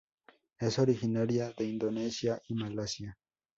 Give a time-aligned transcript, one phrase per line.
[0.57, 3.15] Es originaria de Indonesia y Malasia.